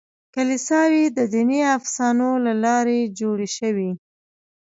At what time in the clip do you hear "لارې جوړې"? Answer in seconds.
2.63-3.47